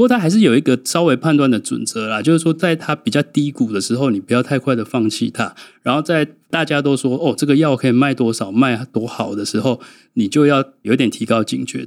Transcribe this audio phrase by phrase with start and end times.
[0.00, 9.78] 不过它还是有一个稍微判断的准则啦，就是说在它比较低谷的时候，你不要太快的放弃它，然后在大家都说哦，这个药可以卖多少，卖多好的时候，
[10.14, 11.86] 你就要有点提高警觉。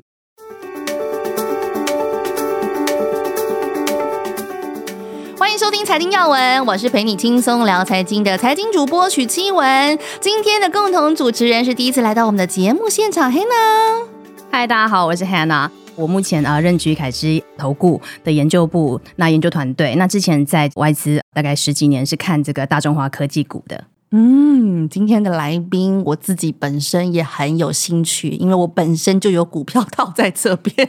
[5.35, 9.97] 欢迎收听财经要闻，我是陪你轻松聊财经的财经主播许七文。
[10.21, 14.05] 今天的共同主持人是第一次来到我们的节目现场，Hannah。
[14.51, 15.71] 嗨，大家好，我是 Hannah。
[15.95, 19.93] 我目前啊任职凯基投顾的研究部，那研究团队。
[19.95, 23.85] 那之前在外资大概十几年，是看这个大中华科技股的。
[24.11, 30.87] 嗯，今天的来宾，我自己本身也很有兴趣，因为我本身就有股票套在这边，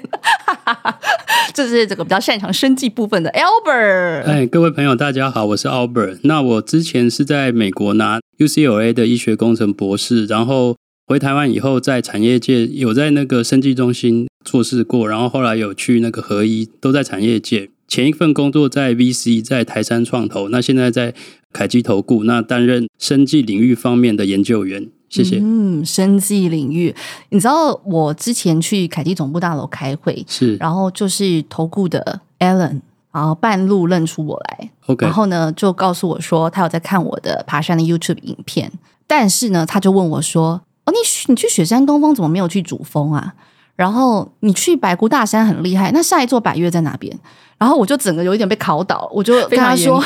[1.52, 4.24] 这是这个比较擅长生技部分的 Albert。
[4.24, 6.20] 哎，各位朋友，大家好，我是 Albert。
[6.24, 10.76] 那我之前是在美国拿 UCLA 的医学工程博士，然后
[11.06, 17.70] 回台湾以后，在产业界有在那个生技中心做事过，然后后来有去那个合一，都在产业界。
[17.88, 21.14] 前一份工作在 VC，在台山创投，那现在在。
[21.54, 25.38] 凯基投顾，那担任生技领域方面的研究员，谢谢。
[25.40, 26.92] 嗯，生技领域，
[27.28, 32.80] 你知道我之前去凯基总部大楼开会，是，然后就是投顾的 Alan，
[33.12, 38.72] 然后半路认出我来，OK，然后呢就告诉我说他有在看我的爬山的 YouTube 影片，
[39.06, 43.34] 但是呢他就问我说：“哦，你你去雪山东峰怎么没有去主峰啊？
[43.76, 47.16] 然后你去百姑大山很厉害，那下一座百越在哪边？”
[47.56, 49.96] 然后我就整个有一点被考倒，我就跟他说。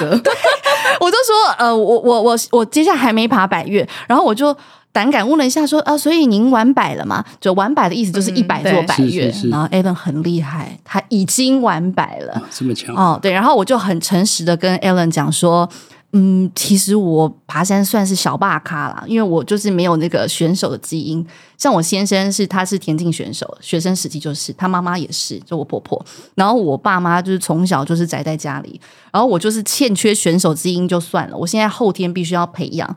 [1.01, 4.57] 我就说，呃，我我我我接下来还没爬百越，然后我就
[4.91, 7.25] 胆敢问了一下，说，啊，所以您完百了吗？
[7.41, 15.69] 就完百的意思就是一百座百越，嗯、然后 Alan 很厉害，他已经完百了，这么强哦，对，然后我就很诚实的跟 Alan 讲说。
[16.13, 21.25] 嗯，其实我爬山算是小霸咖啦，因为我就是没有那个选手的基因。
[21.59, 26.03] 像我先生是，他是田径选手，学生时期就是，他妈妈也是，就我婆婆。
[26.35, 28.81] 然后我爸妈就是从小就是宅在家里，
[29.13, 32.97] 然后我就是欠缺选手基因就算了，我现在后天必须要培养，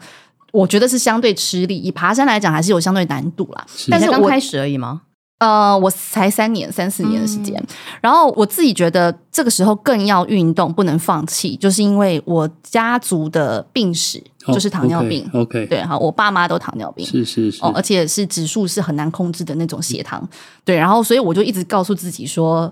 [0.53, 1.77] 我觉得是相对吃力。
[1.77, 3.65] 以爬山来讲，还是有相对难度啦。
[3.89, 5.01] 但是刚开始而已吗？
[5.41, 15.27] 呃，我才三年、三四年的时间，嗯，然后我自己觉得这个时候更要运动，不能放弃，就是因为我家族的病史就是糖尿病。
[15.33, 15.67] Oh, OK，, okay.
[15.67, 20.29] 对，哈，我爸妈都糖尿病，是是是，哦，而且是指数是很难控制的那种血糖。
[20.63, 22.71] 对，然后所以我就一直告诉自己说，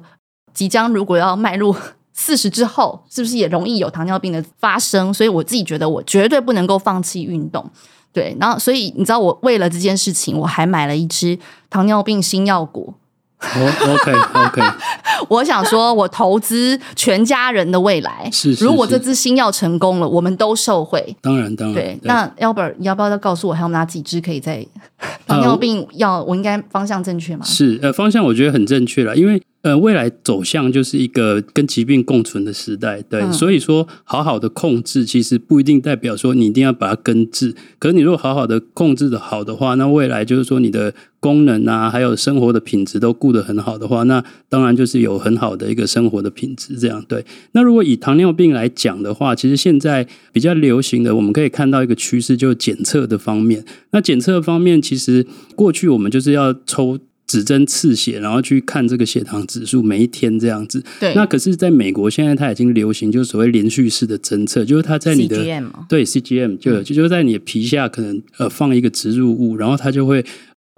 [0.54, 1.76] 即将如果要迈入
[2.14, 5.12] 四十之后，是不是也容易有糖尿病的发生？
[5.12, 7.68] 所以我自己觉得我绝对不能够放弃运动。
[8.12, 11.38] 对，然后所以你知道，我为了这件事情，我还买了一支
[11.70, 12.94] 糖尿病新药股。
[13.42, 14.62] 哦，OK，OK。
[15.30, 18.30] 我想说，我投资全家人的未来。
[18.34, 18.66] 是，是，是。
[18.66, 21.16] 如果这支新药成功了，我们都受惠。
[21.22, 21.76] 当然，当然。
[21.76, 24.66] 对，对那 Albert，你要不要再告诉我，还有哪几支可以在
[25.26, 26.16] 糖尿病药？
[26.16, 27.46] 呃、我应该方向正确吗？
[27.46, 29.42] 是，呃，方向我觉得很正确了，因为。
[29.62, 37.54] 呃，未来走向就是一个跟疾病共存的时代，对，嗯、所以说好好的控制，其实不一定代表说你一定要把它根治。
[37.78, 46.78] 可是你如果好好的控制的好的话，那未来就是说你的功能啊，还有生活的品质都顾得很好的话，那当然就是有很好的一个生活的品质。
[46.78, 47.26] 这样对。
[47.52, 53.66] 那如果以糖尿病来讲的话，其实现在比较流行的，我们可以看到一个趋势，就是检测的方面。
[53.92, 55.28] 那检测方面，其实
[55.58, 56.98] 过去我们就是要抽。
[57.30, 60.84] 指针刺血，然后去看这个血糖指数，每一天这样子。
[61.00, 61.14] 对。
[61.14, 70.26] 那可是，在美国现在它已经流行，就是所谓连续式的侦测，就是它在你的 CGM 对 CGM 就、嗯、就就在你的皮下可能呃放一个植入物，然后它就会。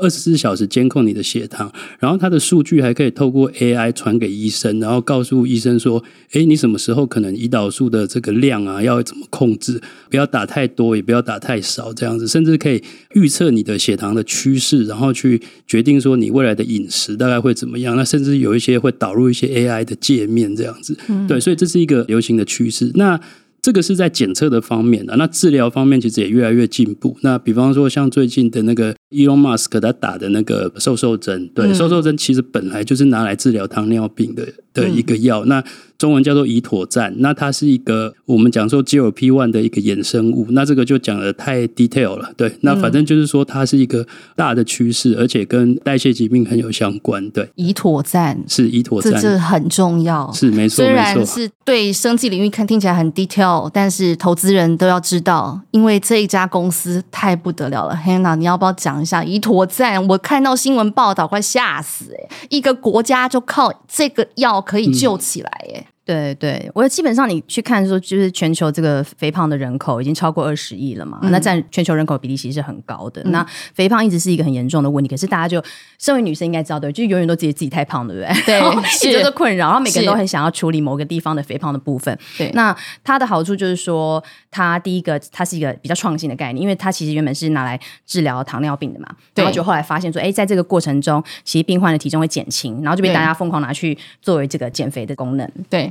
[0.02, 6.04] 二十四小时监控你的血糖，然后它的数据还可以透过 AI 传给医生，然后告诉医生说
[6.34, 9.80] ：“诶，你什么时候可能胰岛素的这个量啊，要怎么控制？
[10.10, 12.82] 不要打太多，也不要打太少，这样子，甚至可以
[13.14, 17.96] 预测你的血糖的趋势，然后去决定说你未来的饮食大概会怎么样。
[17.96, 20.98] 那甚至有一些会导入一些 AI 的界面，这样子。
[21.08, 22.92] 嗯、对，所以这是一个流行的趋势。
[22.96, 23.20] 那
[23.62, 27.16] 这个是在检测的方面的，那治疗方面其实也越来越进步。
[27.22, 35.46] 那比方说，像最近的那个 Elon Musk 他打的那个瘦瘦针，对，瘦瘦针其实本来就是拿来治疗糖尿病的的一个药。
[35.46, 35.64] 那
[35.98, 47.48] 中文叫做胰妥赞，那它是一个我们讲说 GLP-1 的一个衍生物，那这个就讲的太 detail 了，对，那反正就是说它是一个大的趋势，而且跟代谢疾病很有相关，对。
[47.56, 57.96] 胰妥赞是胰妥赞，这这很重要，是没错，虽然是对生技领域看听起来很 detail，但是投资人都要知道，因为这一家公司太不得了了。
[57.96, 60.08] Hannah，你要不要讲一下胰妥赞？
[60.08, 65.80] 我看到新闻报道快吓死哎、欸，一个国家就靠这个药可以救起来哎、欸。
[65.82, 73.22] 嗯对对，我基本上你去看说，就是全球这个肥胖的人口已经超过二十亿了嘛，嗯、那占全球人口比例其实是很高的。
[73.24, 73.46] 嗯、那
[73.76, 75.64] 肥胖一直是一个很严重的问题，可是大家就
[76.00, 78.44] 身为女生应该知道对，就永远都觉得自己太胖，对不对？
[78.46, 78.60] 对，
[79.08, 82.18] 一直都困扰，然后每个人都很想要处理某个地方的肥胖的部分。
[82.36, 95.48] 对，那它的好处就是说，它第一个它是一个比较创新的概念，因为它其实原本是拿来治疗糖尿病的嘛，然后就后来发现说，哎，在这个过程中，其实病患的体重会减轻，然后就被大家疯狂拿去作为这个减肥的功能。
[95.70, 95.91] 对。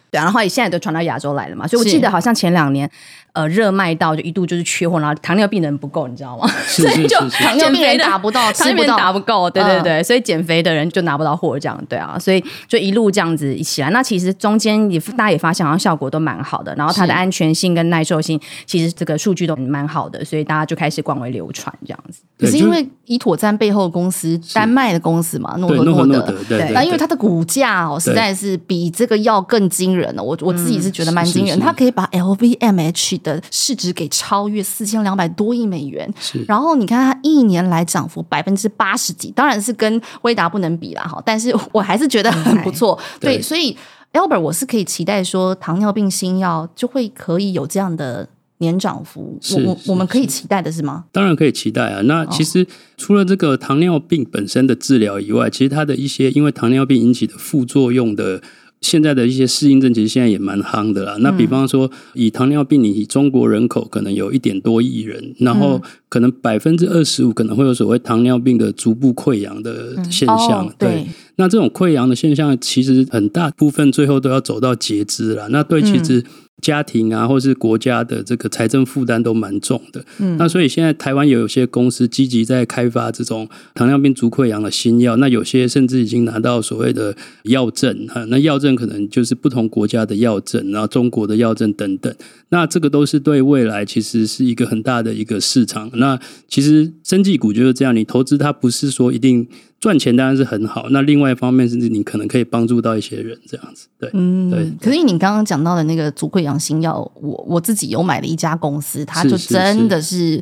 [0.11, 2.89] 对，然后也现在都传到亚洲来了嘛，所以我记得好像前两年，
[3.31, 6.45] 呃，热卖到就一度就是缺货，然后糖尿病人不够，你知道吗？
[6.65, 13.89] 是 是是是，所以就糖尿病人打不到，糖尿病打不够，对对对，所以减肥的人就拿不到货，这样对啊，所以就一路这样子一起来。
[13.91, 22.21] 那其实中间也大家也发现，好像效果都蛮好的，然后它的安全性跟耐受性，其实这个数据都蛮好的，所以大家就开始广为流传这样子。
[22.37, 30.21] 可是因为依妥赞背后的公司丹麦的公司嘛，诺和诺德，对，那因为它的股价哦，实在是比这个药更惊人了。
[30.21, 30.81] 我我自己。
[30.81, 36.11] 是觉得蛮惊人，他可以把 LVMH 的市值给超越四千两百多亿美元。
[36.19, 41.21] 是，然后你看他一年来涨幅百分之八十几，当然是跟威达不能比啦哈。
[41.23, 42.97] 但是我还是觉得很不错。
[43.19, 43.77] 对，对，所以
[44.13, 48.27] Albert 我是可以期待说，糖尿病新药就会可以有这样的
[48.57, 49.37] 年涨幅。
[49.51, 51.03] 我我我们可以期待的是吗？
[51.11, 52.01] 当然可以期待啊。
[52.05, 52.65] 那其实
[52.97, 58.41] 除了这个糖尿病本身的治疗以外，其实它的一些因为糖尿病引起的副作用的。
[58.81, 61.15] 现在的一些适应症其实现在也蛮夯的啦。
[61.19, 70.71] 那比方说，以糖尿病，你中国人口可能有一点多亿人，然后可能百分之二十五可能会有所谓糖尿病的逐步溃疡的现象。
[70.77, 71.05] 对，
[71.37, 75.47] 那这种溃疡的现象，其实很大部分最后都要走到截肢了。
[75.49, 76.23] 那对，其实。
[76.61, 80.05] 家庭啊，或是国家的这个财政负担都蛮重的。
[80.19, 85.15] 嗯，那所以现在台湾也有些公司积极在开发这种糖尿病足溃疡的新药。
[85.17, 92.13] 那有些甚至已经拿到所谓的药证哈，那药证可能就是不同国家的药证，然后中国的药证等等。
[92.49, 95.89] 那这个都是对未来其实是一个很大的一个市场。
[95.95, 99.47] 那其实生技股就是这样，你投资它不是说一定。
[99.81, 104.71] 赚钱当然是很好，那另外一方面是你可能可以帮助到一些人这样子，对，嗯，对。
[104.79, 110.41] 可是你刚刚讲到的那个足溃疡新药，我我自己有买了一家公司，它就真的是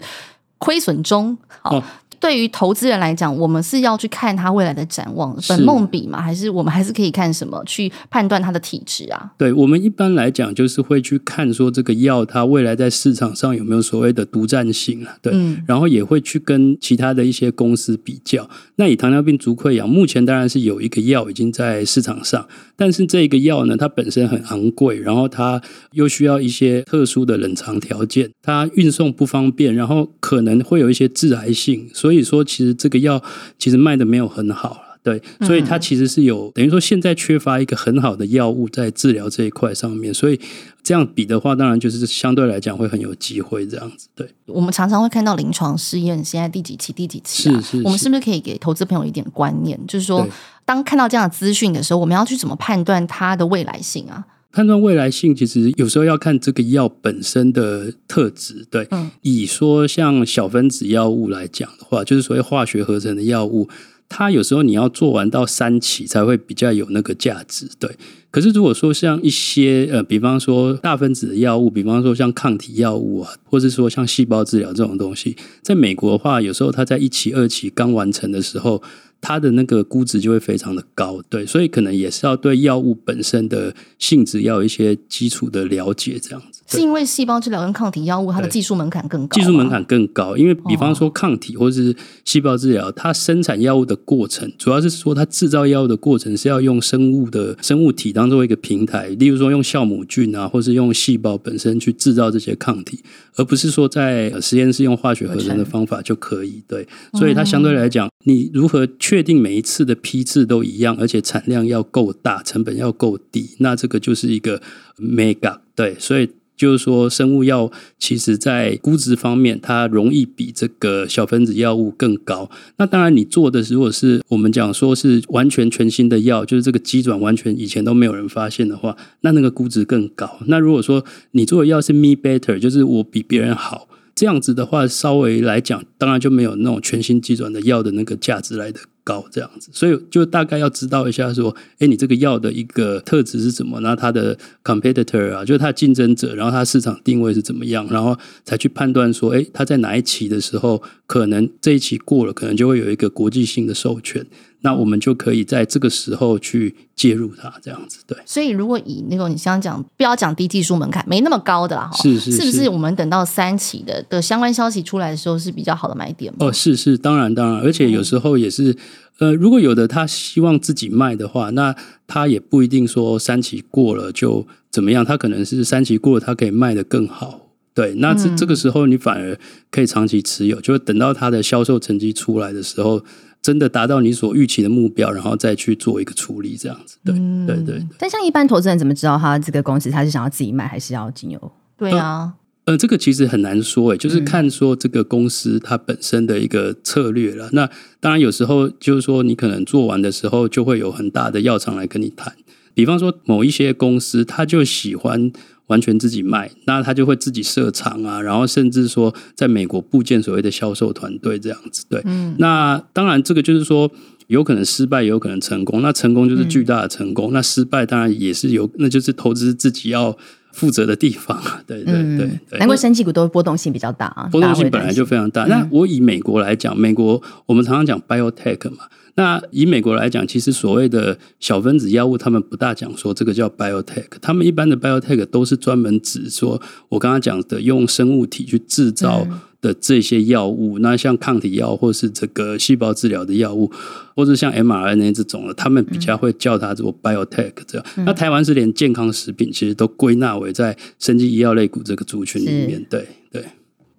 [0.59, 1.77] 亏损中，好。
[1.77, 1.83] 哦
[2.19, 6.21] 对于投资人来讲，我们是要去看他未来的展望，本梦比吗？
[6.21, 9.31] 还是我们还是可以看什么去判断他的体质啊？
[9.37, 15.15] 对，我们一般来讲就是会去看说这个药它未来在市场上有没有所谓的独占性啊？
[15.21, 18.49] 对，嗯、然后也会去跟其他的一些公司比较。
[18.75, 22.45] 那以糖尿病足溃疡，目前当然是有一个药已经在市场上，
[22.75, 25.61] 但是这个药呢，它本身很昂贵，然后它
[25.93, 32.08] 又需要一些特殊的冷藏条件，它运送不方便，然后可能会有一些致癌性，所以。
[32.09, 33.21] 所以说，其实这个药
[33.59, 40.39] 其实卖的没有很好了，对，所以它其实是有等于说现在缺乏一个很好的药物在治疗这一块上面，所以
[40.81, 44.07] 这样比的话，当然就是相对来讲会很有机会这样子。
[44.15, 47.61] 对，我们常常会看到临床试验现在第几期、第几期啊？
[47.61, 50.27] 是是是，我们是不是可以给投资朋友一点观念，就是说，
[50.65, 54.25] 当看到这样的资讯的时候，我们要去怎么判断它的未来性啊？
[54.51, 58.65] 判断未来性，其实有时候要看这个药本身的特质。
[58.69, 63.69] 对，嗯、以说像小分子药物来讲的话，就是所谓化学合成的药物，
[64.09, 67.69] 它有时候你要做完到三期才会比较有那个价值。
[67.79, 67.95] 对，
[68.31, 78.81] 可是如果说像一些呃，比方说大分子的药物，比方说像抗体药物啊，或是说像细胞治疗这种东西，在美国的话，有时候它在一期、二期刚完成的时候。
[79.21, 86.61] 它的那个估值就会非常的高，对，所以可能也是要对药物本身的性质要有一些基础的了解，这样子。
[86.67, 103.03] 是因为细胞治疗跟抗体药物它的技术门槛更高，技术门槛更高，因为比方说抗体或是细胞治疗，它生产药物的过程，主要是说它制造药物的过程是要用生物的生物体当做一个平台，例如说用酵母菌啊，或是用细胞本身去制造这些抗体，
[103.35, 106.61] 而不是说在实验室用化学合成的方法就可以。
[106.67, 114.61] 对，所以它相对来讲，你如何确定每一次的批次都一样，而且产量要够大，成本要够低，那这个就是一个
[114.97, 115.59] mega。
[115.75, 116.29] 对，所以。
[116.59, 122.51] 就是说，生物药其实在估值方面，它容易比这个小分子药物更高。
[122.75, 130.41] 那当然，你做的如果是我们讲说是完全全新的药，就是这个机转完全以前都没有人发现的话，那那个估值更高。
[130.47, 133.87] 那如果说你做的药是 me better，就是我比别人好，
[134.19, 143.79] 这样子的话，稍微来讲，当然就没有那种全新机转的药的那个价值来的高这样子，所以就大概要知道一下说，哎，你这个药的一个特质是什么？
[143.79, 154.25] 然后它的 competitor 啊，就是它的竞争者，然后它市场定位是怎么样，然后才去判断说，哎，它在哪一期的时候，可能这一期过了，可能就会有一个国际性的授权。
[154.61, 158.17] 那我们就可以在这个时候去介入它，这样子对。
[158.25, 166.33] 所以如果以那个你刚刚讲，不要讲低技术门槛，没那么高的哈，是是是，是不是我们等到三期的的相关消息出来的时候是比较好的买点？
[166.39, 168.75] 哦，是是，当然当然，而且有时候也是，
[169.19, 171.73] 呃，如果有的他希望自己卖的话，那
[172.05, 177.47] 他也不一定说三期过了就怎么样，他可能是三期过了，他可以卖得更好。
[177.73, 179.39] 对，那这这个时候你反而
[179.71, 183.01] 可以长期持有，就是等到他的销售成绩出来的时候。
[183.41, 187.87] 真的达到你所预期的目标，然后再去做一个处理，这样子，对、嗯、对对，对。
[187.97, 191.51] 但像一般投资人怎么知道他这个公司他是想要自己卖还是要经由？
[191.77, 192.33] 对啊，
[192.65, 197.47] 呃，这个其实很难说，诶，就是看说这个公司它本身的一个策略了。
[197.47, 197.69] 嗯、那
[197.99, 202.35] 当然有时候就是说你可能做完的时候就会有很大的药厂来跟你谈，
[202.73, 205.31] 比方说某一些公司他就喜欢。
[205.69, 211.85] 完全自己卖，那他就会自己设厂啊，然后甚至说在美国部建所谓的销售团队这样子。
[211.89, 213.91] 对，嗯，那当然这个就是说
[214.27, 215.81] 有可能失败，也有可能成功。
[215.81, 220.17] 那成功就是巨大的成功，嗯、那失败当然也是有，那就是投资自己要
[220.59, 221.41] 负责的地方。
[221.65, 225.45] 对对对，对，难怪生技股都波动性比较大啊，波动性本来就非常大。
[225.45, 228.79] 嗯、那我以美国来讲，美国我们常常讲 biotech 嘛。
[229.15, 239.27] 那以美国来讲，其实所谓的小分子药物，他们不大讲说这个叫 biotech，他们一般的 biotech 都是专门指说我刚刚讲的用生物体去制造
[239.61, 240.79] 的这些药物。
[240.79, 243.71] 嗯、那像抗体药，或是这个细胞治疗的药物，
[244.15, 247.87] 或者像 mRNA 这种的，他们比较会叫它做 biotech 这样。
[247.97, 253.43] 嗯、那台湾是连健康食品其实都归纳为在生技医药类股这个族群里面，对对。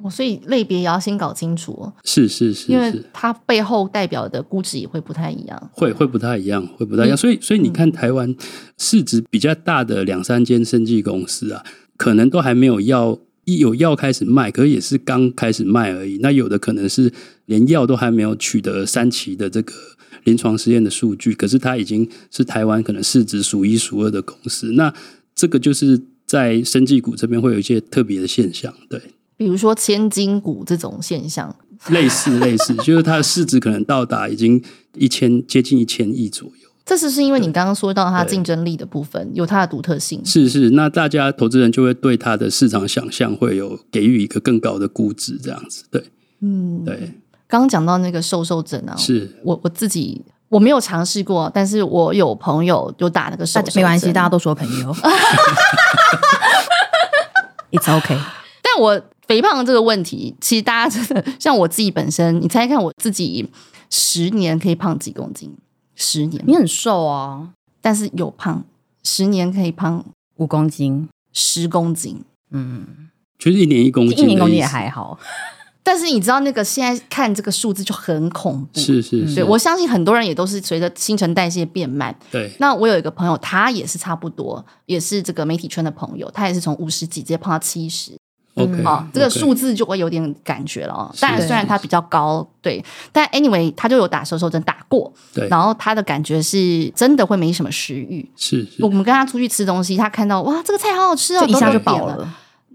[0.03, 7.15] 哦，所以类别也要先搞清楚哦，是是是，因为它背后代表的估值也会不太一样，会会不太一样，会不太一样。
[7.15, 8.35] 所以所以你看，台湾
[8.79, 11.63] 市值比较大的两三间生技公司啊，
[11.99, 16.19] 可能都还没有药，一有药开始卖，可也是刚开始卖而已。
[16.21, 17.13] 那有的可能是
[17.47, 19.73] 连药都还没有取得三期的这个
[20.25, 24.73] 临床实验的数据，可是它已经是台湾可能市值数一数二的公司。
[24.73, 24.93] 那
[25.35, 29.01] 这个就是在生技股这边会有一些特别的现象，对。
[29.37, 31.57] 比如说千金股这种现象，
[31.89, 34.63] 类似类似，就是它的市值可能到达已经
[34.97, 36.70] 一千接近一千亿左右。
[36.91, 40.21] 这是是因为你刚刚说到它竞争力的部分，有它的独特性。
[40.27, 45.85] 是是，那大家投资人就会对它的市场想象会有给予一个更高的估值，这样子。
[45.89, 46.05] 对，
[46.41, 47.13] 嗯，对。
[47.47, 54.93] 刚刚讲到那个瘦瘦枕啊，是我我自己我没有尝试过，但是我有朋友有打那个瘦没关系，大家都说朋友。
[57.71, 58.19] It's okay，
[58.61, 59.01] 但我。
[59.29, 63.49] 肥胖这个问题，其实大家真的像我自己本身，你猜猜看，我自己
[63.89, 65.57] 十年可以胖几公斤？
[66.03, 67.51] 十年，你很瘦啊，
[67.83, 68.65] 但是有胖，
[69.05, 70.03] 十年可以胖
[70.37, 75.19] 五公斤、十公斤，嗯，就是一年一公斤，一年一公斤也还好。
[75.83, 82.17] 但是你知道那个现在看这个数字就很恐怖，是是是，对，我相信很多人也都是随着新陈代谢变慢。
[82.31, 88.13] 对，那我有一个朋友，他也是差不多，也是这个媒体圈的朋友，他也是从五十几直接胖到七十。
[88.55, 91.15] OK，好，这个数字就会有点感觉了哦。
[91.21, 95.49] 当然，虽然它比较高，对，但 anyway，他就有打瘦瘦针，打过，对。
[95.49, 98.67] 然后他的感觉是真的会没什么食欲，是。
[98.81, 102.29] 我们跟他出去吃东西，他看到哇，这个菜好好吃哦，一下就饱了。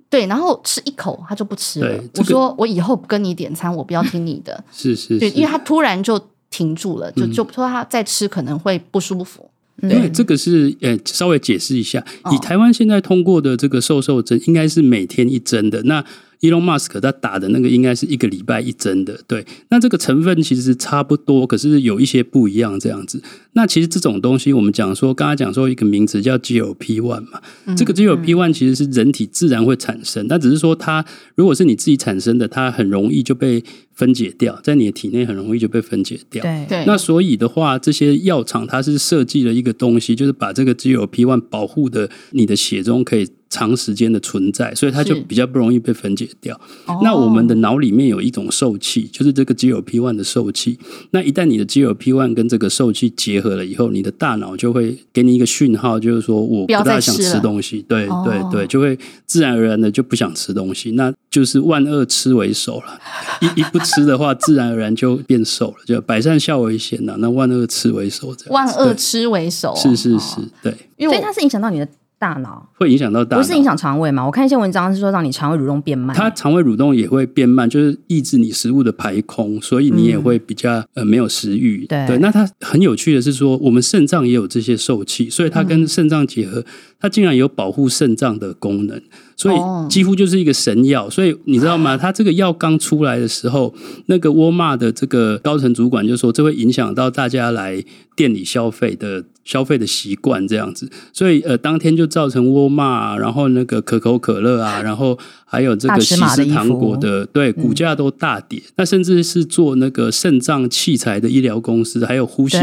[0.10, 2.04] 对，然后吃一口他就不吃了。
[2.16, 4.64] 我说我以后不跟你点餐，我不要听你的。
[4.72, 6.18] 是是，对，因为他突然就
[6.50, 9.50] 停住了，就就说他再吃可能会不舒服。
[9.82, 15.84] 对，因为这个是呃，稍微解释一下，以台湾现在通过的这个瘦瘦针，应该是每天一针的。
[15.84, 16.04] 那
[16.42, 19.46] Elon Musk 他打的那个应该是一个礼拜一针的，对。
[19.70, 23.22] 那这个成分其实差不多，可是有一些不一样这样子。
[23.54, 33.64] 那其实这种东西，我们讲说，刚才讲说一个名词叫 GLP-1 嘛，嗯、这个 GLP-1 其实是人体自然会产生，但只是说它如果是你自己产生的，它很容易就被
[33.94, 36.44] 分解掉，在你的体内很容易就被分解掉。
[36.44, 36.84] 对对。
[36.86, 43.28] 那所以的话，这些药厂它是设计了一个东西，就是把这个 GLP-1 保护的你的血中可以。
[43.50, 46.60] 长时间的存在，所以它就比较不容易被分解掉。
[47.04, 50.78] 那我们的脑里面有一种受器，就是这个 GLP-1 的受器。
[51.12, 57.82] 那一旦你的 GLP-1 跟这个受器结合了以后，你的大脑就会给你一个讯号，就是说我不大想吃东西。
[57.88, 60.92] 对对对，就会自然而然的就不想吃东西。
[60.92, 63.00] 那就是万恶吃为首了。
[63.42, 65.76] 一一不吃的话，自然而然就变瘦了。
[65.86, 68.54] 就百善孝为先呐，那万恶吃为首这样。
[68.54, 70.76] 万恶吃为首，是是是，对。
[70.98, 71.88] 因为所以它是影响到你的。
[72.18, 74.26] 大脑会影响到大脑，不是影响肠胃吗？
[74.26, 81.86] 我看一些文章是说让你肠胃蠕动变慢，它肠胃蠕动也会变慢，就是抑制你食物的排空，所以你也会比较、嗯、呃没有食欲。
[81.88, 86.66] 对，对，那它很有趣的是说，我们肾脏也有这些受器，所以它跟肾脏结合，嗯、
[87.00, 89.02] 它竟然有保护肾脏的功能，
[89.36, 89.56] 所以
[89.90, 91.10] 几乎就是一个神药。
[91.10, 91.96] 所以你知道吗？
[92.00, 93.74] 它这个药刚出来的时候，
[94.08, 97.84] 那个沃尔玛的这个高层主管就说，这会影响到大家来
[98.16, 99.26] 店里消费的。
[99.46, 105.18] 消费的习惯这样子，所以呃，当天就造成沃尔玛，然后那个可口可乐啊，然后
[105.56, 108.60] 还有这个喜事糖果的，的对股价都大跌。
[108.60, 112.58] 嗯、那甚至是做那个肾脏器材的医疗公司，还有呼吸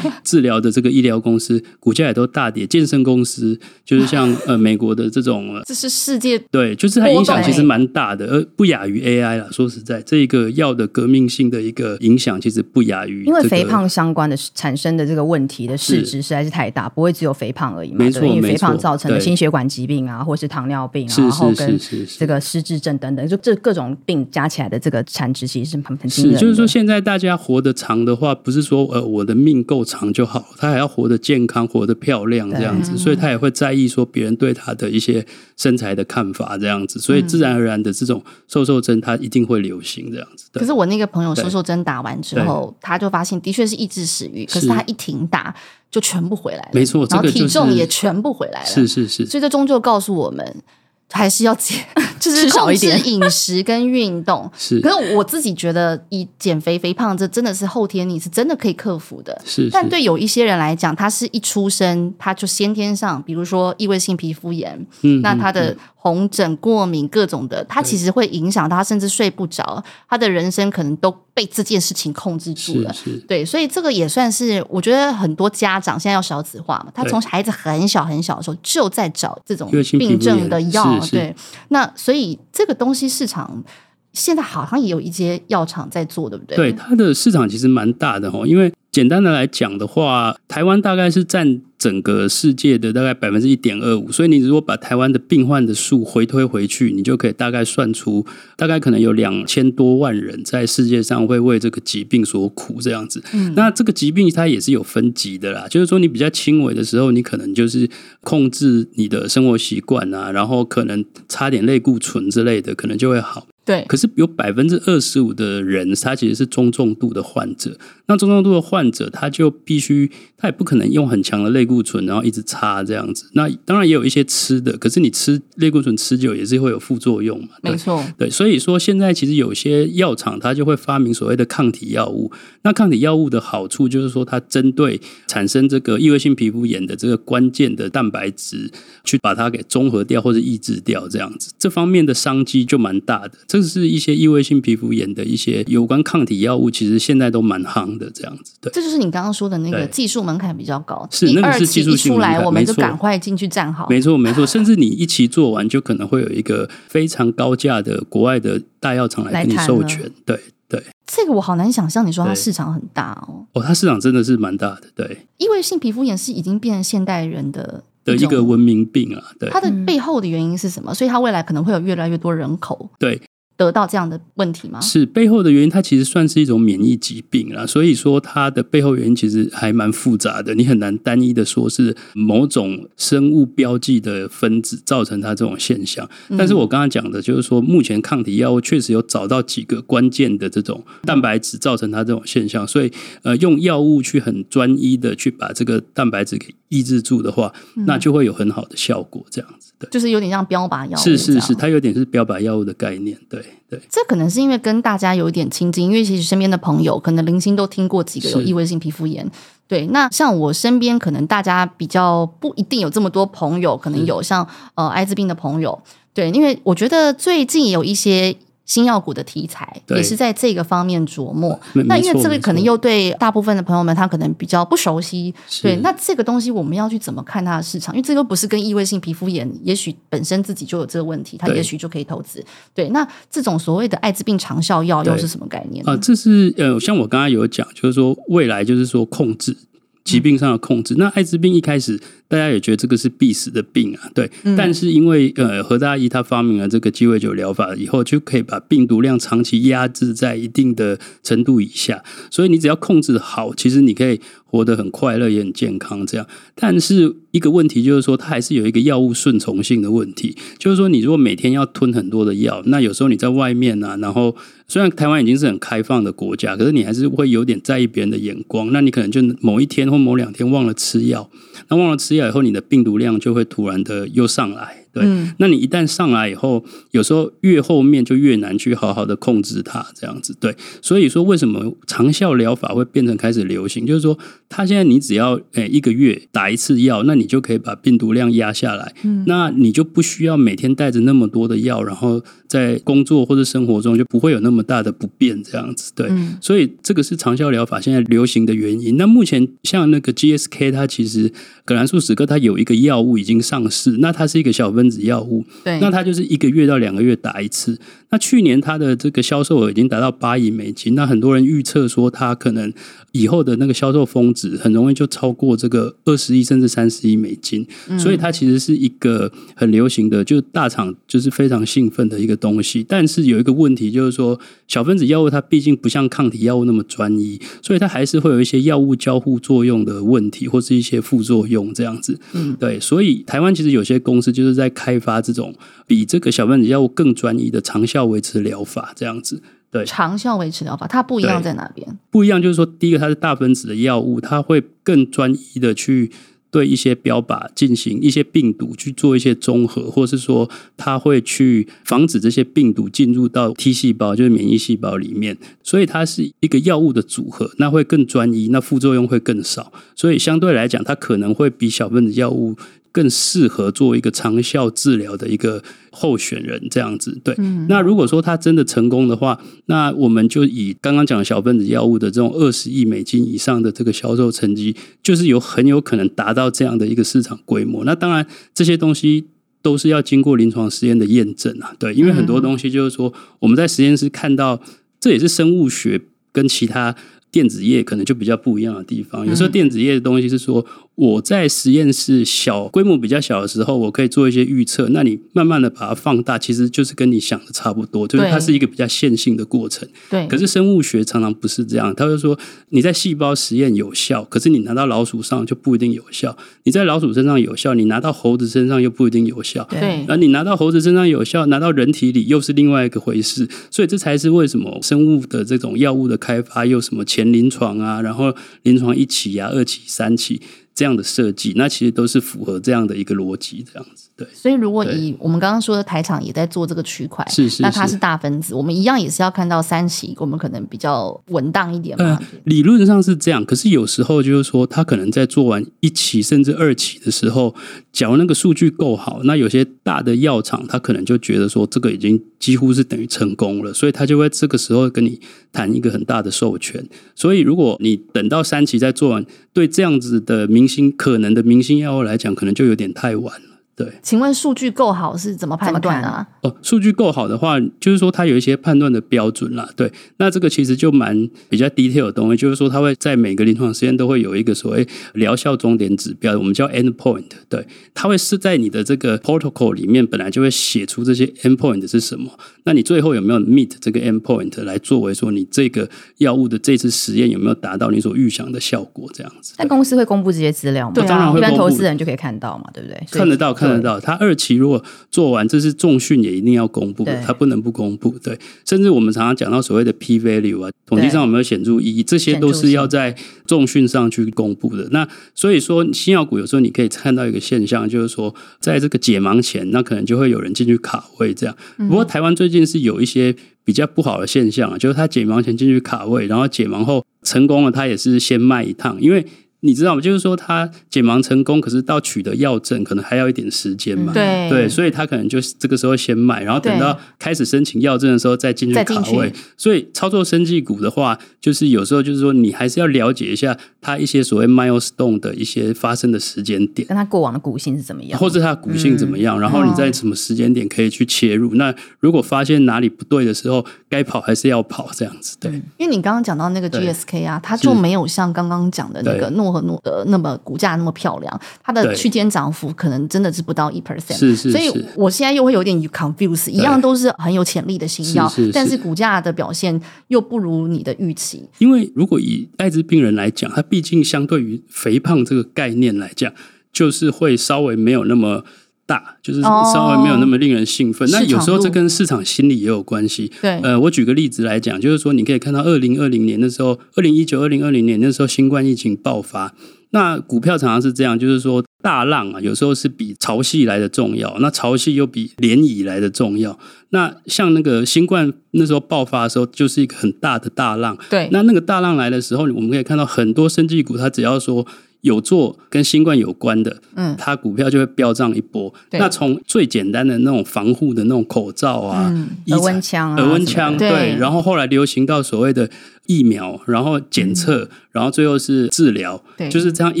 [0.22, 2.66] 治疗的这个医疗公司，股价也都大跌。
[2.66, 9.48] 健身公司就是像 呃美国的这种，这是世界对，就是它影响其实蛮大的，而不亚于 AI 啦。
[9.50, 16.42] 说实在，这个药的革命性的一个影响，其实不亚于、这个、因为肥胖相关的产生的这个问题的市值实在。
[16.42, 17.98] 是太大，不会只有肥胖而已嘛？
[17.98, 21.78] 没错，因为肥胖造成的心血管疾病啊，或是糖尿病啊，然后跟
[22.18, 26.38] 这个失智症等等，就这各种病加起来的这个产值其实是很很惊人的。
[26.40, 35.24] 就是说，现在大家活得长的话，不是说呃我的命够长就好，他还要活得健康、活得漂亮这样子，所以他也会在意说别人对他的一些
[35.56, 40.50] 身材的看法这样子，所以自然而然的这种瘦瘦针，它一定会流行这样子。
[40.52, 45.54] 可是我那个朋友瘦瘦针打完之后，他就发现的确是抑制食欲，可是他一停打。
[45.92, 50.62] 就全部回来了，没错，然后体重也全部回来了，是是是，所以这终究告诉我们，
[51.10, 51.84] 还是要减，
[52.30, 54.50] 就是控制饮食跟运动。
[54.56, 59.40] 是，可是我自己觉得，以减肥肥胖这真的是后天你是真的可以克服的。
[59.44, 65.76] 是，但对有一些人来讲，他是一出生他就先天上，比如说异位性皮肤炎，嗯，那他的。
[66.04, 73.16] 红疹、过敏各种的，他其实会影响到他，甚至睡不着，他的人生可能都被这件事情控制住了是。
[73.28, 80.98] 对，所以这个也算是，我觉得很多家长现在要少子化嘛，他从孩子很小很小的时候就在找这种病症的药。
[81.12, 81.32] 对，
[81.68, 83.64] 那所以所以这个东西市场
[84.12, 86.56] 现在好像也有一些药厂在做，对不对？
[86.58, 88.70] 对，它的市场其实蛮大的哦，因为。
[88.92, 103.24] 简单的来讲的话，台湾大概是占整个世界的大概百分之一点二五，所以你如果把台湾的病患的数回推回去，你就可以大概算出，大概可能有两千多万人在世界上会为这个疾病所苦这样子。
[103.32, 107.88] 嗯，那这个疾病它也是有分级的啦，就是说你比较轻微的时候，你可能就是
[108.20, 113.46] 控制你的生活习惯啊，然后可能擦点类固醇之类的，可能就会好。
[113.64, 117.78] 对，可是有百分之二十五的人，他其实是中重度的患者。
[118.12, 123.24] 那中重度的患者，他就必须，他也不可能用很强的类固醇，然后一直擦这样子。
[123.32, 127.48] 那当然也有一些吃的，可是你吃类固醇吃久也是会有副作用嘛。
[127.62, 132.30] 没错，对，所以说现在其实有些药厂，它就会发明所谓的抗体药物。
[132.64, 138.70] 那抗体药物的好处就是说，它针对产生这个异位性皮肤炎的这个关键的蛋白质，
[139.04, 143.32] 去把它给中和掉或者抑制掉，这样子，这方面的商机就蛮大的。
[143.46, 148.54] 这是一些异位性皮肤炎的一些有关抗体药物，其实现在都蛮夯的，这样子。
[148.60, 151.06] 对，这就是你刚刚说的那个技术门槛比较高。
[151.10, 153.86] 是，那个是技术性门槛，我们就赶快进去站好。
[153.88, 154.46] 没错，没错。
[154.46, 160.10] 甚至你一期做完，就可能会有一个非常高价的国外的大药厂来给你授权。
[160.24, 160.38] 对
[160.68, 162.06] 对，这个我好难想象。
[162.06, 163.44] 你说它市场很大哦？
[163.52, 164.82] 哦，它市场真的是蛮大的。
[164.94, 169.22] 对，因为性皮肤炎是已经变成现代人的的一个文明病了。
[169.38, 170.94] 对，它的背后的原因是什么？
[170.94, 172.90] 所以它未来可能会有越来越多人口。
[172.98, 173.20] 对。
[173.56, 174.80] 得到这样的问题吗？
[174.80, 177.66] 是背后的原因，它其实算是一种免疫疾病啦。
[177.66, 186.08] 所以说它的背后原因其实还蛮复杂的，你很难单一的说是某种生物标记的分子造成它这种现象。
[186.36, 192.90] 但是我刚刚讲的就是说，目前抗体药物确实有找到几个关键的这种蛋白质造成它这种现象，所以
[193.22, 197.52] 呃，用药物去很专一的去把这个蛋白质给抑制住的话，
[197.86, 199.22] 那就会有很好的效果。
[199.30, 203.44] 这样子，对，就是有点像标靶药物，是是是，它有点是标靶药物的概念，对。
[203.68, 209.26] 对，这可能是因为跟大家有一点亲近，因为其实身边的朋友可能零星都听过几个有异位性皮肤炎。
[209.66, 215.82] 对，那像我身边可能大家比较不一定有这么多朋友，可能有像呃艾滋病的朋友。
[216.12, 218.36] 对，因为我觉得最近有一些。
[218.64, 221.58] 新药股的题材也是在这个方面琢磨。
[221.86, 225.34] 那因为这个可能又对大部分的朋友们他可能比较不熟悉。
[225.60, 227.94] 对，那这个东西我们要去怎么看它的市场？
[227.94, 232.44] 因为这个不是跟异位性皮肤炎，也许本身自己就有这个问题，它也许就可以投资。
[232.74, 235.86] 对，那这种所谓的艾滋病长效药又是什么概念？
[235.88, 239.56] 啊，这是呃，像我刚刚有讲，就是说未来就是说控制。
[240.04, 244.30] 疾病上的控制，那艾滋病一开始大家也觉得这个是必死的病啊，对。
[244.42, 254.20] 嗯、但是因为呃，何大一他发明了这个鸡尾酒疗法以后，就可以把病毒量长期压制在一定的程度以下，所以你只要控制好，其实你可以
[254.52, 256.26] 活得很快乐，也很健康，这样。
[256.54, 264.36] 但是一个问题就是说，它还是有一个药物顺从性的问题，就是说，你如果每天要吞很多的药，那有时候你在外面啊，然后
[264.68, 271.30] 虽然台湾已经是很开放的国家，可是你还是会有点在意别人的眼光，那你可能就某一天或某两天忘了吃药，
[271.68, 274.81] 那忘了吃药以后，你的病毒量就会突然的又上来。
[274.92, 275.04] 对，
[275.38, 280.36] 那你一旦上来以后，有时候越后面就越难去好好的控制它，这样子。
[280.38, 283.86] 对，所以说为什么长效疗法会变成开始流行？
[283.86, 288.92] 就是说，它现在你只要诶一个月打一次药，那你就可以把病毒量压下来。
[289.02, 295.92] 嗯，那你就不需要每天带着那么多的药，然后在工作或者生活中就不会有那么大的不便，这样子。
[295.94, 298.96] 对，所以这个是长效疗法现在流行的原因。
[298.96, 301.32] 那目前像那个 GSK，它其实
[301.64, 307.78] 葛兰素史克它有一个药物已经上市，那它是一个小分分子药物，对，那它就是一个月到两个月打一次。
[308.10, 312.70] 那去年它的这个销售额已经达到八亿美金，那很多人预测说它可能
[313.12, 317.66] 以后的那个销售峰值很容易就超过这个二十亿甚至三十亿美金。
[317.88, 322.84] 嗯，所以它其实是一个很流行的，就大厂就是非常兴奋的一个东西。
[322.86, 332.18] 但是有一个问题就是说，小分子药物它毕竟不像抗体药物那么专一，所以它还是会有一些药物交互作用的问题，或是一些副作用这样子。
[332.34, 335.54] 嗯，对，所以台湾其实有些公司就是在开发这种
[335.86, 339.42] 比这个小分子药物更专一的长效维持疗法，这样子。
[339.70, 341.98] 对，长效维持疗法它不一样在哪边？
[342.10, 346.10] 不一样就是说，第一个它是大分子的药物，它会更专一的去
[346.50, 355.38] 对一些标靶进行一些病毒去做一些综合，或是说它会去防止这些病毒进入到 T 细胞，就是免疫细胞里面。
[355.62, 359.72] 所以它是一个药物的组合，那会更专一，那副作用会更少。
[359.96, 362.56] 所以相对来讲，它可能会比小分子药物。
[362.92, 367.34] 更适合做一个长效治疗的一个候选人，这样子对。
[367.38, 377.84] 嗯、那如果说他真的成功的话，那我们就以刚刚讲的小分子药物的这种二十亿美金以上的这个销售成绩，就是有很有可能达到这样的一个市场规模。
[377.84, 379.24] 那当然，这些东西
[379.62, 381.74] 都是要经过临床实验的验证啊。
[381.78, 384.60] 对，因为很多东西就是说我们在实验室看到，
[385.00, 386.00] 这也是生物学
[386.30, 386.94] 跟其他
[387.32, 389.26] 电子业可能就比较不一样的地方。
[389.26, 390.64] 有时候电子业的东西是说。
[390.94, 394.86] 我在实验室小规模比较小的时候，我可以做一些预测。
[394.90, 399.88] 那你慢慢的把它放大，其实就是跟你想的差不多，就是它是一个比较线性的过程。
[400.10, 400.26] 对。
[400.26, 406.36] 可是生物学常常不是这样，他就说你在细胞实验有效，可是你拿到老鼠上就不一定有效。
[406.64, 409.66] 你在老鼠身上有效，你拿到猴子身上又不一定有效。
[409.70, 410.04] 对。
[410.06, 413.48] 而你拿到猴子身上有效，拿到人体里又是另外一个回事。
[413.70, 420.40] 所以这才是为什么生物的这种药物的开发又什么前临床啊，然后临床一期啊、二期、三期。
[420.74, 424.26] 这样的设计，那其实都是符合这样的一个逻辑，这样子对。
[424.34, 432.04] 所以，如果以我们刚刚说的台厂也在做这个区块，是是是，那它是大分子，我们一样也是要看到三期，我们可能比较稳当一点嘛。
[432.04, 437.54] 呃，理论上是这样，可是有时候就是说，他可能在做完一期甚至二期的时候，
[437.92, 445.20] 假如那个数据够好，那有些大的药厂他可能就觉得说，这个已经几乎是等于成功了，所以他就会这个时候跟你
[445.52, 446.82] 谈一个很大的授权。
[447.14, 453.48] 所以，如果你等到三期再做完，对这样子的明星可能的明星药物来讲，可能就有点太晚了。
[453.74, 456.26] 对，请问数据够好是怎么判断啊？
[456.42, 459.66] 哦，数据够好的话，就是说它有一些判断的标准啦。
[459.74, 467.24] 对，那这个其实就蛮比较 detail 的东西，就是说它会在每个临床实验都会有一个所谓疗效终点指标，我们叫 endpoint。
[467.48, 472.38] 对，它会是在你的这个 protocol 里面本来就会写出这些 endpoint 是什么。
[472.64, 479.08] 那你最后有没有 meet 这个 endpoint 来作为说你这个药物的这次实验有没有达到你所预想的效果？
[479.14, 479.54] 这样子。
[479.58, 480.92] 那公司会公布这些资料吗？
[480.94, 483.00] 对，当然会公布，一般投资人就可以看到嘛，对不对？
[483.10, 483.52] 看得到。
[483.52, 488.18] 看得到，他二期如果做完，这是重训也一定要公布的，他不能不公布。
[488.18, 493.14] 对，甚至我们常常讲到所谓的 P value 啊，统计上有没有显著意义，这些都是要在
[493.46, 494.88] 重训上去公布的。
[494.90, 501.56] 那所以说，新药股有时候你可以看到一个现象，就是说，在这个解盲前，那可能就会有人进去卡位这样。
[501.76, 503.34] 不过台湾最近是有一些
[503.64, 509.24] 比较不好的现象，就是他解盲前进去卡位，然后解盲后成功了，他也是先卖一趟，因为。
[509.64, 510.00] 你知道吗？
[510.00, 514.12] 就是说他解盲成功，可是到取得药证可能还要一点时间嘛。
[514.12, 519.32] 对对，所以他可能就是这个时候先卖，然后等到开始申请药证的时候再进去卡位。
[519.56, 531.54] 所以操作生技股的话，就是有时候就是说你还是要了解一下它一些所谓 milestone 的一些发生的时间点，跟它过往的股性是怎么样，或者它的股性怎么样，嗯，然后你在什么时间点可以去切入。
[531.54, 535.36] 那如果发现哪里不对的时候，该跑还是要跑这样子。
[535.38, 539.51] 对，因为你刚刚讲到那个 GSK 啊，它就没有像刚刚讲的那个诺。
[539.52, 544.14] 诺和诺德那么股价那么漂亮，它的区间涨幅可能真的是不到一 percent。
[544.14, 544.52] 是是是。
[544.52, 551.48] 所以我现在又会有点 confuse，一样都是很有潜力的新药，是是是，但是股价的表现又不如你的预期。
[551.58, 556.32] 因为如果以艾滋病人来讲，他毕竟相对于肥胖这个概念来讲，
[556.72, 558.44] 就是会稍微没有那么。
[558.92, 563.32] 大就是稍微没有那么令人兴奋，哦、那有时候这跟市场心理也有关系。
[563.40, 569.54] 对，呃，我举个例子来讲，就是说你可以看到二零二零年的时候，二零一九、二零二零年那时候新冠疫情爆发，
[569.90, 576.58] 那股票常常是这样，就是说大浪啊，有时候是比潮汐来的重要，那潮汐又比涟漪来的重要。
[576.90, 580.98] 那像那个新冠那时候爆发的时候，就是一个很大的大浪。
[581.08, 584.66] 对，那那个大浪来的时候，我们可以看到很多生技股，它只要说。
[585.02, 588.72] 有做跟新冠有关的，嗯，它股票就会飙涨一波。
[588.92, 595.68] 那从最简单的那种防护的那种口罩啊，嗯、额温枪、耳温枪，对，然后后来流行到所谓的
[596.06, 600.00] 疫苗，然后检测，嗯、然后最后是治疗，对，就是这样一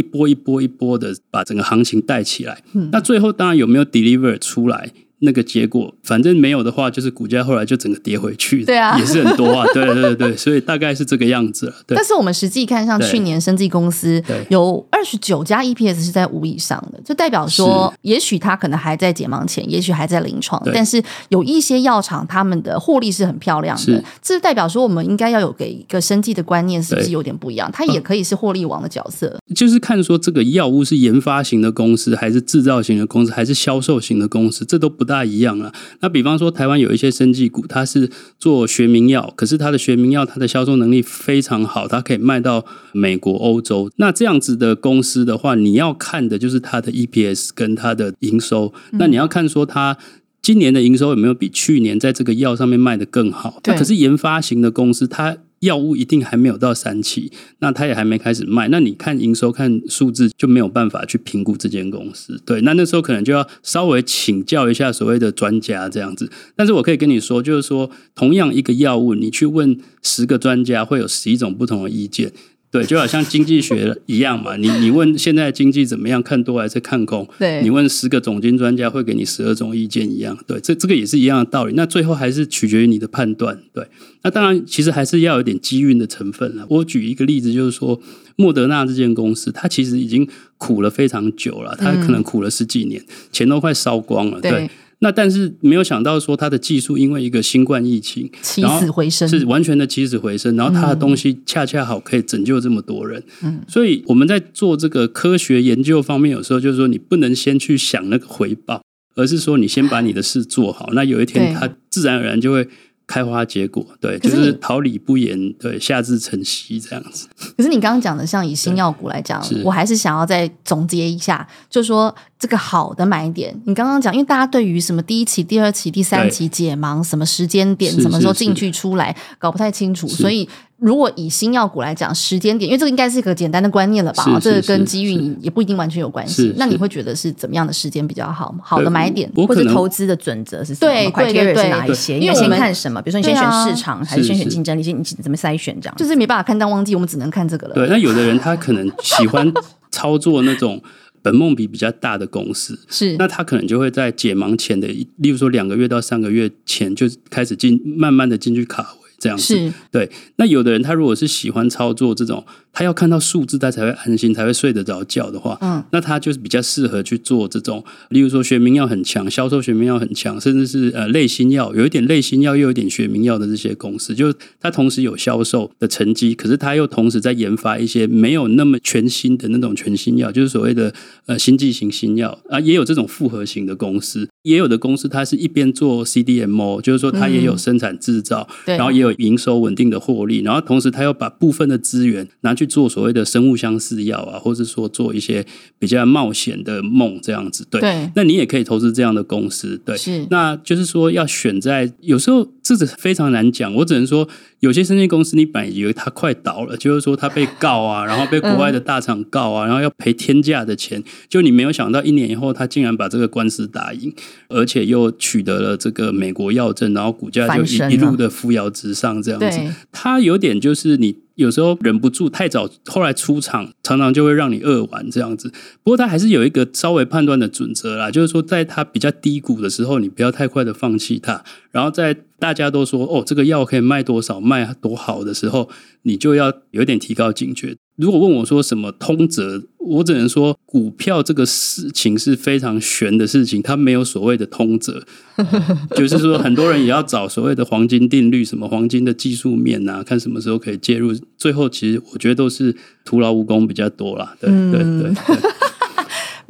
[0.00, 2.62] 波一波一波的把整个行情带起来。
[2.72, 4.90] 嗯、那最后当然有没有 deliver 出来？
[5.22, 11.74] 那个结果，反正没有的话，就是股价后来就整个跌回去，对啊， 也是很多啊，对对对对， 所以大概是这个样子了。
[11.86, 27.70] 对，但是我们实际看，上去年生技公司有二十九家 EPS 是在五以上的，就代表说，也许它可能还在解盲前，也许还在临床，但是有一些药厂他们的获利是很漂亮的，这代表说我们应该要有给一个生技的观念，是不是有点不一样？
[27.72, 35.11] 它也可以是获利王的角色，就是看说这个药物是研发型的公司，还是制造型的公司，还是销售型的公司，这都不大。
[35.12, 35.70] 大一样了。
[36.00, 43.90] 那比方说，台湾有一些生技股，它是做学名药，可是它的学名药，它的销售能力非常好，它可以卖到美国、欧洲。
[43.96, 48.72] 那这样子的公司的话，你要看的就是它的 EPS 跟它的营收。
[48.92, 49.98] 那你要看说，它
[50.40, 53.60] 今年的营收有没有比去年在这个药上面卖的更好？
[53.64, 58.68] 那可是研发型的公司，它药物一定还没有到三期，那他也还没开始卖。
[58.68, 62.40] 那你看营收、看数字就没有办法去评估这间公司。
[62.44, 66.30] 对，那那时候可能就要稍微请教一下所谓的专家这样子。
[66.56, 72.32] 但是我可以跟你说，就是说，同样一个药物，你去问十个专家，会有十一种不同的意见。
[72.72, 77.28] 对，就好像经济学一样嘛，你你问现在经济怎么样，看多还是看空？
[77.38, 80.34] 对，你问十个总经专家会给你十二种意见一样。
[80.46, 81.74] 对，这这个也是一样的道理。
[81.76, 83.58] 那最后还是取决于你的判断。
[83.74, 83.86] 对，
[84.22, 86.64] 那当然其实还是要有点机运的成分了。
[86.70, 88.00] 我举一个例子，就是说
[88.36, 94.40] 莫德纳这间公司，它其实已经苦了非常久了，它可能苦了十几年，钱都快烧光了。
[94.40, 94.50] 对。
[94.50, 94.70] 对
[95.02, 103.22] 那但是没有想到说它的技术因为一个新冠疫情起死回生，是完全的起死回生，然后它的东西恰恰好可以拯救这么多人。
[103.42, 108.80] 嗯，所以我们在做这个科学研究方面，有时候就是说你不能先去想那个回报，
[109.16, 112.68] 而是说你先把你的事做好，那有一天它自然而然就会。
[113.04, 117.26] 开花结果，对，就是桃李不言，对，夏至成蹊这样子。
[117.56, 123.54] 可是你刚刚讲的，像以新药股来讲，我还是想要再总结一下，就是说这个好的买点。
[123.66, 130.48] 你刚刚讲，因为大家对于什么第一期、第二期、第三期解盲，什么时间点，什么时候进去出来，搞不太清楚，所以。
[130.82, 134.24] 如果以新药股来讲，时间点，因为这个应该是一个简单的观念了吧？
[134.42, 136.52] 这个跟机运也不一定完全有关系。
[136.56, 138.52] 那你会觉得是怎么样的时间比较好？
[138.60, 140.92] 好的买点，或者投资的准则是什么？
[140.92, 142.18] 对对对对，是哪一些？
[142.18, 143.00] 因为先看什么？
[143.00, 144.82] 比如说你先选市场，还是先选竞争力？
[144.82, 145.80] 先你怎么筛选？
[145.80, 147.74] 这样就是没办法看淡旺季，我们只能看这个了。
[147.76, 149.54] 对，那有的人他可能喜欢
[149.92, 150.82] 操作那种
[151.22, 158.96] 本梦比比较大的公司，是那他可能就会在解盲前的，例如说两个月到三个月前就开始进，慢慢的进去卡。
[159.22, 159.72] 这样子。
[159.92, 162.44] 对，那有的人他如果是喜欢操作这种。
[162.74, 180.94] 他要看到数字，他才会安心，才会睡得着觉的话，嗯，那他就是比较适合去做这种，例如说学名药很强，销售学名药很强，甚至是呃类新药，有一点类新药又有一点学名药的这些公司，就是他同时有销售的成绩，可是他又同时在研发一些没有那么全新的那种全新药，就是所谓的
[181.26, 192.62] 呃新剂型新药啊，也有这种复合型的公司，也有的公司它是一边做 CDMO，就是说它也有生产制造，嗯，然后也有营收稳定的获利，然后同时他又把部分的资源拿去。
[192.62, 195.44] 去做所谓的生物相似药啊，或者说做一些
[195.80, 204.28] 比较冒险的梦这样子，对，对，那你也可以投资这样的公司，对，是，那就是说要选在有时候这是非常难讲，我只能说
[204.62, 214.14] 有些生技公司你本来以为它快倒了，就是说它被告啊， 然后被国外的大厂告啊，然后要赔天价的钱，就你没有想到一年以后它竟然把这个官司打赢，
[214.48, 219.58] 而且又取得了这个美国药证，然后股价就一一路的扶摇直上这样子，
[219.90, 221.16] 它有点就是你。
[221.36, 225.50] 有时候忍不住太早，后来出场常常就会让你扼腕这样子。
[225.82, 231.42] 不过他还是有一个稍微判断的准则啦，就是说在他比较低谷的时候，你不要太快的放弃它。
[231.70, 235.68] 然后在大家都说哦，这个药可以卖多少、卖多好的时候，
[236.02, 237.76] 你就要有点提高警觉。
[237.94, 245.04] 如果问我说什么通则，我只能说股票这个事情是非常玄的事情，它没有所谓的通则。
[245.94, 251.14] 就是说，很多人也要找所谓的黄金定律，什么黄金的技术面啊，看什么时候可以介入。
[251.38, 252.74] 最后，其实我觉得都是
[253.04, 254.34] 徒劳无功比较多啦。
[254.40, 254.82] 对对对。
[254.82, 255.61] 对对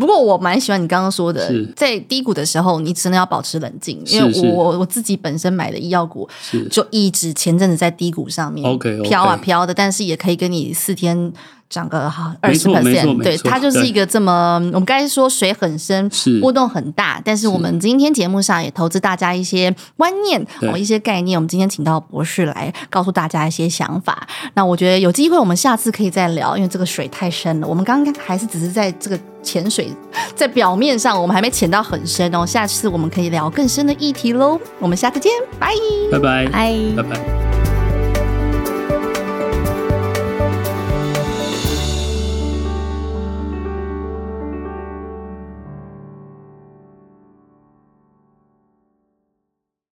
[0.02, 6.28] 不过我蛮喜欢你刚刚说的，在低谷的时候，你真的要保持冷静，因为我我自己本身买的医药股，
[6.68, 11.32] 就一直前阵子在低谷上面飘啊飘的，但是也可以跟你四天。
[11.72, 21.38] 涨个好二十 percent，对，它就是一个这么我们刚才说水很深，波动很大，但是我们今天节目上也投资大家一些观念哦，一些概念。
[21.38, 24.28] 我们今天请到博士来告诉大家一些想法。
[24.52, 27.66] 那我觉得有机会我们下次可以再聊，因为这个水太深了。
[27.66, 29.90] 我们刚刚还是只是在这个潜水
[30.36, 32.44] 在表面上，我们还没潜到很深哦。
[32.44, 34.60] 下次我们可以聊更深的议题喽。
[34.78, 35.72] 我们下次见，拜
[36.10, 37.71] 拜拜拜拜拜。